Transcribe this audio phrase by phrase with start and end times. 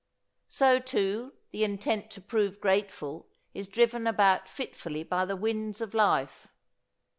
[0.47, 5.93] So, too, the intent to prove grateful is driven about fitfully by the winds of
[5.93, 6.47] life.